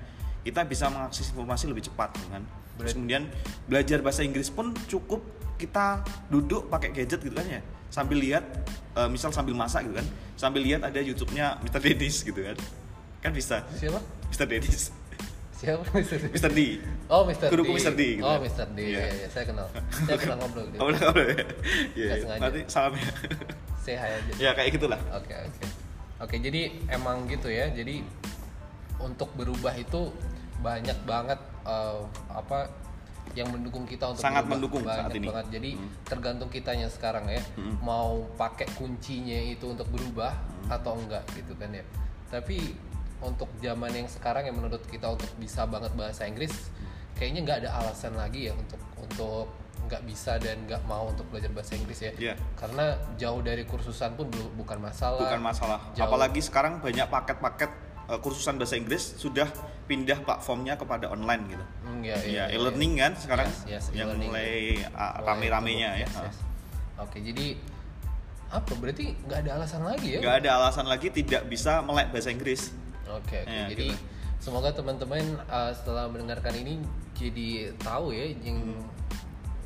Kita 0.46 0.64
bisa 0.64 0.88
mengakses 0.88 1.34
informasi 1.34 1.68
lebih 1.68 1.90
cepat 1.90 2.16
gitu 2.16 2.30
kan. 2.32 2.44
Terus 2.80 2.94
kemudian 2.94 3.28
belajar 3.68 4.00
bahasa 4.02 4.22
Inggris 4.22 4.50
pun 4.50 4.72
cukup 4.88 5.20
kita 5.58 6.02
duduk 6.28 6.68
pakai 6.68 6.92
gadget 6.92 7.22
gitu 7.22 7.36
kan 7.36 7.48
ya 7.48 7.62
sambil 7.90 8.18
lihat 8.18 8.44
eh, 8.98 9.10
misal 9.10 9.30
sambil 9.30 9.54
masak 9.54 9.86
gitu 9.86 9.96
kan 10.02 10.08
sambil 10.34 10.62
lihat 10.66 10.82
ada 10.82 10.98
YouTube-nya 11.00 11.62
Mr. 11.62 11.80
Dennis 11.80 12.26
gitu 12.26 12.42
kan 12.42 12.58
kan 13.22 13.32
bisa 13.32 13.64
siapa 13.78 14.02
Mr. 14.34 14.46
Dennis 14.50 14.90
siapa 15.54 15.84
Mr. 15.96 16.18
D? 16.20 16.26
Mr. 16.36 16.52
D 16.52 16.60
Oh, 17.08 17.24
Mr. 17.24 17.48
Guruku 17.48 17.72
D. 17.72 17.80
Mr. 17.80 17.94
D, 17.94 18.02
gitu 18.20 18.26
Oh, 18.26 18.36
ya. 18.36 18.40
Mr. 18.42 18.68
D. 18.74 18.80
Iya. 18.84 19.00
Iya, 19.00 19.08
iya, 19.14 19.28
saya 19.30 19.46
kenal. 19.46 19.68
Saya 19.92 20.18
pernah 20.18 20.38
ngobrol 20.42 20.66
gitu. 20.74 20.82
Udah, 20.82 21.02
udah. 21.14 21.26
Iya, 21.94 22.10
iya. 22.20 22.36
Nanti 22.42 22.60
salam 22.66 22.98
ya. 22.98 23.06
Say 23.86 23.94
hi 23.96 24.18
aja. 24.18 24.32
ya 24.40 24.52
kayak 24.58 24.70
gitulah. 24.76 24.98
Oke, 25.14 25.30
oke. 25.36 25.64
Oke, 26.26 26.36
jadi 26.42 26.74
emang 26.90 27.28
gitu 27.30 27.52
ya. 27.54 27.70
Jadi 27.70 28.02
untuk 28.98 29.30
berubah 29.38 29.76
itu 29.78 30.10
banyak 30.64 30.96
banget 31.06 31.38
eh, 31.68 32.00
apa 32.34 32.72
yang 33.34 33.50
mendukung 33.50 33.84
kita 33.84 34.06
untuk 34.08 34.22
Sangat 34.22 34.44
berubah. 34.44 34.54
mendukung 34.54 34.84
banyak 34.84 35.00
saat 35.00 35.12
ini. 35.14 35.28
banget. 35.28 35.48
Jadi 35.52 35.70
Hmm. 35.74 35.90
tergantung 36.04 36.50
kitanya 36.50 36.88
sekarang 36.88 37.26
ya 37.26 37.42
mau 37.80 38.28
pakai 38.36 38.68
kuncinya 38.74 39.40
itu 39.40 39.66
untuk 39.66 39.90
berubah 39.90 40.32
Hmm. 40.32 40.70
atau 40.72 40.94
enggak 40.96 41.24
gitu 41.34 41.56
kan 41.56 41.72
ya. 41.72 41.82
Tapi 42.30 42.78
untuk 43.20 43.48
zaman 43.58 43.90
yang 43.90 44.06
sekarang 44.06 44.44
yang 44.44 44.54
menurut 44.54 44.84
kita 44.84 45.08
untuk 45.10 45.32
bisa 45.36 45.64
banget 45.64 45.96
bahasa 45.96 46.24
Inggris 46.24 46.52
kayaknya 47.14 47.40
nggak 47.42 47.58
ada 47.64 47.70
alasan 47.80 48.14
lagi 48.14 48.48
ya 48.48 48.54
untuk 48.54 48.82
untuk 48.96 49.48
nggak 49.84 50.04
bisa 50.04 50.40
dan 50.40 50.64
nggak 50.64 50.84
mau 50.84 51.08
untuk 51.08 51.28
belajar 51.28 51.52
bahasa 51.52 51.74
Inggris 51.74 52.00
ya. 52.02 52.12
Iya. 52.14 52.34
Karena 52.54 52.86
jauh 53.16 53.40
dari 53.40 53.64
kursusan 53.64 54.14
pun 54.14 54.28
bukan 54.54 54.80
masalah. 54.80 55.20
Bukan 55.22 55.42
masalah. 55.42 55.80
Jauh. 55.94 56.06
Apalagi 56.06 56.40
sekarang 56.40 56.80
banyak 56.80 57.04
paket-paket 57.06 57.72
eh, 58.06 58.20
kursusan 58.20 58.56
bahasa 58.56 58.76
Inggris 58.76 59.16
sudah 59.16 59.48
pindah 59.84 60.24
platformnya 60.24 60.76
kepada 60.76 61.08
online 61.08 61.44
gitu. 61.50 61.66
Hmm, 61.84 62.00
ya, 62.02 62.16
Ya, 62.24 62.44
e-learning 62.48 62.94
kan 62.96 63.12
sekarang 63.16 63.48
Yes, 63.64 63.92
yes, 63.92 63.96
yang 63.96 64.16
e-learning. 64.16 64.30
mulai 64.32 64.52
Mulai 64.80 65.24
rame-ramenya 65.28 65.90
ya. 66.00 66.08
Yes, 66.08 66.16
yes. 66.18 66.38
Oke, 66.96 67.20
jadi 67.20 67.58
apa? 68.48 68.72
Berarti 68.76 69.18
nggak 69.20 69.40
ada 69.44 69.52
alasan 69.58 69.82
lagi 69.84 70.08
ya? 70.16 70.20
Nggak 70.22 70.36
ada 70.40 70.50
alasan 70.56 70.86
lagi 70.86 71.08
tidak 71.10 71.42
bisa 71.46 71.82
melek 71.82 72.12
bahasa 72.12 72.30
Inggris. 72.30 72.70
Oke, 73.10 73.44
oke. 73.44 73.50
Ya, 73.50 73.68
jadi 73.68 73.88
gitu. 73.92 74.00
semoga 74.40 74.72
teman-teman 74.72 75.20
uh, 75.48 75.72
setelah 75.74 76.08
mendengarkan 76.08 76.54
ini 76.56 76.80
jadi 77.14 77.76
tahu 77.78 78.14
ya 78.14 78.30
yang 78.40 78.60
Hmm. 78.62 78.84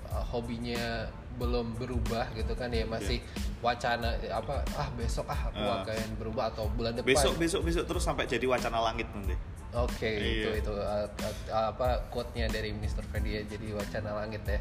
uh, 0.08 0.24
hobinya 0.26 1.08
belum 1.38 1.78
berubah 1.78 2.34
gitu 2.34 2.58
kan 2.58 2.74
ya 2.74 2.82
masih 2.84 3.22
wacana 3.58 4.14
eh, 4.20 4.30
apa 4.30 4.62
ah 4.74 4.90
besok 4.94 5.26
ah 5.28 5.50
aku 5.50 5.58
Ah. 5.58 5.82
akan 5.82 5.98
berubah 6.16 6.50
atau 6.50 6.70
bulan 6.70 6.94
depan. 6.94 7.10
Besok 7.10 7.34
besok 7.36 7.62
besok 7.64 7.84
terus 7.86 8.04
sampai 8.04 8.26
jadi 8.26 8.46
wacana 8.46 8.80
langit 8.84 9.10
nanti. 9.12 9.34
Oke, 9.76 10.10
itu 10.10 10.48
Iya. 10.48 10.62
itu 10.64 10.74
uh, 10.74 11.06
uh, 11.52 11.66
apa 11.70 12.08
quote-nya 12.08 12.48
dari 12.48 12.72
Mr. 12.72 13.04
Freddy 13.04 13.36
ya, 13.36 13.42
jadi 13.46 13.76
wacana 13.76 14.16
langit 14.16 14.42
ya, 14.48 14.58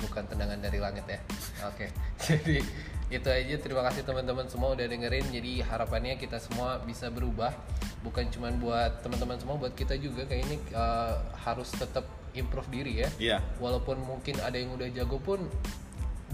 bukan 0.00 0.24
tendangan 0.24 0.58
dari 0.58 0.80
langit 0.80 1.04
ya. 1.04 1.20
Oke, 1.62 1.92
jadi 2.24 2.64
itu 3.06 3.28
aja. 3.28 3.54
Terima 3.60 3.84
kasih 3.84 4.02
teman-teman 4.02 4.48
semua 4.48 4.72
udah 4.72 4.82
dengerin. 4.82 5.28
Jadi 5.28 5.60
harapannya 5.60 6.16
kita 6.16 6.40
semua 6.40 6.80
bisa 6.80 7.06
berubah 7.08 7.52
bukan 8.00 8.26
cuma 8.30 8.48
buat 8.52 9.02
teman-teman 9.02 9.34
semua 9.36 9.54
buat 9.56 9.74
kita 9.74 9.98
juga 9.98 10.22
kayak 10.24 10.42
ini 10.44 10.56
uh, 10.72 11.14
harus 11.36 11.66
tetap 11.68 12.06
improve 12.32 12.70
diri 12.70 13.02
ya 13.02 13.08
Iya. 13.18 13.38
walaupun 13.58 13.98
mungkin 13.98 14.38
ada 14.38 14.54
yang 14.54 14.70
udah 14.70 14.86
jago 14.88 15.18
pun 15.18 15.42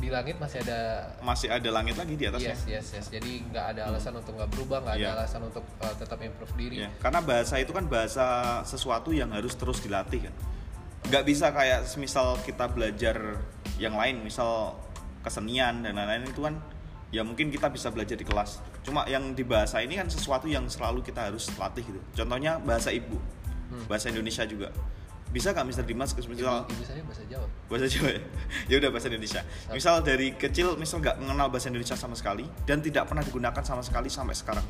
di 0.03 0.11
langit 0.11 0.35
masih 0.37 0.59
ada 0.67 0.81
Masih 1.23 1.47
ada 1.47 1.69
langit 1.71 1.95
lagi 1.95 2.19
di 2.19 2.27
atasnya. 2.27 2.59
yes 2.59 2.67
yes 2.67 2.87
yes 2.91 3.07
jadi 3.07 3.33
nggak 3.47 3.65
ada 3.73 3.83
alasan 3.87 4.19
untuk 4.19 4.35
nggak 4.35 4.51
berubah 4.51 4.79
nggak 4.83 4.95
ada 4.99 5.07
Iya. 5.07 5.15
alasan 5.15 5.41
untuk 5.47 5.63
uh, 5.79 5.95
tetap 5.95 6.19
improve 6.19 6.51
diri 6.59 6.77
Ya, 6.83 6.91
karena 6.99 7.23
bahasa 7.23 7.55
itu 7.57 7.71
kan 7.71 7.87
bahasa 7.87 8.27
sesuatu 8.67 9.15
yang 9.15 9.31
harus 9.31 9.55
terus 9.55 9.79
dilatih 9.79 10.27
kan. 10.27 10.35
Nggak 11.07 11.25
bisa 11.25 11.55
kayak 11.55 11.87
misal 11.95 12.35
kita 12.43 12.67
belajar 12.67 13.39
yang 13.79 13.95
lain, 13.95 14.23
misal 14.23 14.75
kesenian 15.23 15.87
dan 15.87 15.95
lain-lain 15.95 16.27
itu 16.27 16.43
kan 16.43 16.59
ya 17.15 17.23
mungkin 17.23 17.55
kita 17.55 17.71
bisa 17.71 17.95
belajar 17.95 18.19
di 18.19 18.27
kelas. 18.27 18.59
Cuma 18.83 19.07
yang 19.07 19.31
di 19.33 19.47
bahasa 19.47 19.79
ini 19.79 19.95
kan 19.95 20.11
sesuatu 20.11 20.51
yang 20.51 20.67
selalu 20.67 21.07
kita 21.07 21.31
harus 21.31 21.47
latih 21.55 21.87
gitu. 21.87 22.01
Contohnya 22.17 22.59
bahasa 22.59 22.91
ibu, 22.91 23.23
bahasa 23.87 24.11
Indonesia 24.11 24.43
juga. 24.43 24.75
Bisa 25.33 25.57
nggak 25.57 25.65
Mr. 25.65 25.85
Dimas? 25.89 26.13
Misal 26.13 26.69
ibu 26.69 26.85
saya 26.85 27.01
bahasa 27.09 27.25
Jawa. 27.25 27.47
Bahasa 27.73 27.87
Jawa 27.89 28.09
ya? 28.13 28.21
ya 28.71 28.75
udah 28.85 28.91
bahasa 28.93 29.09
Indonesia. 29.09 29.41
Misal 29.73 30.05
dari 30.05 30.37
kecil 30.37 30.77
misal 30.77 31.01
nggak 31.01 31.17
mengenal 31.25 31.49
bahasa 31.49 31.73
Indonesia 31.73 31.97
sama 31.97 32.13
sekali 32.13 32.45
dan 32.69 32.85
tidak 32.85 33.09
pernah 33.09 33.25
digunakan 33.25 33.65
sama 33.65 33.81
sekali 33.81 34.13
sampai 34.13 34.37
sekarang. 34.37 34.67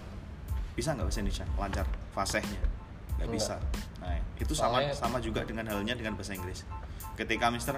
Bisa 0.79 0.95
nggak 0.95 1.11
bahasa 1.11 1.21
Indonesia? 1.21 1.47
Lancar. 1.59 1.87
Fasihnya 2.15 2.63
nggak 3.19 3.27
Enggak. 3.27 3.35
bisa. 3.35 3.55
Nah 3.99 4.19
itu 4.39 4.55
sama 4.55 4.79
Soalnya- 4.83 4.95
sama 4.95 5.19
juga 5.19 5.41
dengan 5.43 5.67
halnya 5.67 5.99
dengan 5.99 6.15
bahasa 6.15 6.33
Inggris. 6.39 6.63
Ketika 7.19 7.51
Mister 7.51 7.75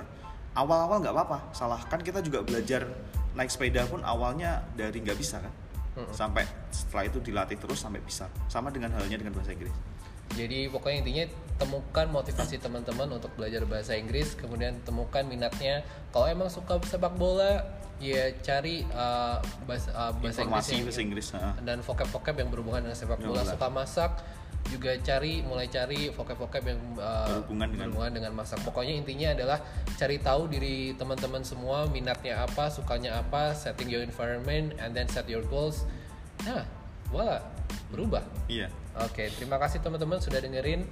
awal-awal 0.53 1.01
nggak 1.01 1.15
apa-apa. 1.17 1.39
Salah. 1.57 1.81
Kan 1.89 2.05
kita 2.05 2.21
juga 2.21 2.45
belajar 2.45 2.85
naik 3.33 3.49
sepeda 3.49 3.89
pun 3.89 4.05
awalnya 4.05 4.61
dari 4.77 5.01
nggak 5.01 5.17
bisa 5.17 5.41
kan? 5.41 5.53
Sampai 6.13 6.43
setelah 6.75 7.07
itu 7.07 7.23
dilatih 7.23 7.57
terus 7.57 7.81
sampai 7.81 8.05
bisa. 8.05 8.29
Sama 8.53 8.69
dengan 8.69 8.93
halnya 8.93 9.17
dengan 9.17 9.33
bahasa 9.33 9.55
Inggris. 9.57 9.73
Jadi 10.35 10.67
pokoknya 10.67 11.07
intinya 11.07 11.25
temukan 11.55 12.07
motivasi 12.11 12.59
teman-teman 12.59 13.07
untuk 13.15 13.31
belajar 13.39 13.63
bahasa 13.65 13.95
Inggris, 13.95 14.35
kemudian 14.35 14.75
temukan 14.83 15.23
minatnya. 15.23 15.87
Kalau 16.11 16.27
emang 16.27 16.51
suka 16.51 16.83
sepak 16.83 17.15
bola, 17.15 17.63
ya 18.03 18.35
cari 18.43 18.83
uh, 18.91 19.39
bahasa, 19.65 19.89
uh, 19.95 20.13
bahasa 20.19 20.43
informasi 20.43 20.71
Inggris 20.83 20.95
bahasa 20.99 21.01
Inggris 21.07 21.27
nah. 21.31 21.55
dan 21.63 21.79
vocab-vocab 21.81 22.35
yang 22.35 22.51
berhubungan 22.51 22.91
dengan 22.91 22.99
sepak 22.99 23.23
Ya, 23.23 23.27
bola. 23.31 23.43
benar. 23.47 23.55
Suka 23.55 23.69
masak, 23.71 24.13
juga 24.67 24.91
cari 24.99 25.47
mulai 25.47 25.71
cari 25.71 26.11
vocab-vocab 26.11 26.63
yang 26.67 26.81
uh, 26.99 27.39
Berhubungan 27.39 27.69
dengan- 27.71 27.87
berhubungan 27.87 28.13
dengan 28.19 28.33
masak. 28.35 28.59
Pokoknya 28.67 28.95
intinya 28.99 29.29
adalah 29.39 29.59
cari 29.95 30.19
tahu 30.19 30.51
diri 30.51 30.99
teman-teman 30.99 31.47
semua 31.47 31.87
minatnya 31.87 32.43
apa, 32.43 32.67
sukanya 32.67 33.23
apa, 33.23 33.55
setting 33.55 33.87
your 33.87 34.03
environment 34.03 34.75
and 34.83 34.91
then 34.91 35.07
set 35.07 35.31
your 35.31 35.45
goals. 35.47 35.87
Nah, 36.43 36.67
voila, 37.15 37.39
berubah. 37.95 38.27
iya 38.51 38.67
Oke, 38.95 39.27
terima 39.35 39.59
kasih 39.59 39.83
teman-teman 39.83 40.23
sudah 40.23 40.39
dengerin. 40.39 40.87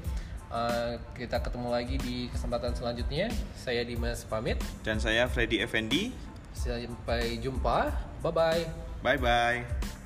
Uh, 0.53 1.01
kita 1.17 1.41
ketemu 1.41 1.69
lagi 1.73 1.97
di 1.97 2.29
kesempatan 2.29 2.77
selanjutnya. 2.77 3.33
Saya 3.57 3.89
Dimas 3.89 4.29
pamit. 4.29 4.61
dan 4.85 5.01
saya 5.01 5.25
Freddy 5.25 5.65
Effendi 5.65 6.13
Sampai 6.53 7.41
jumpa. 7.41 7.89
Bye 8.21 8.33
bye. 8.37 8.63
bye 9.01 9.17
bye 9.17 10.02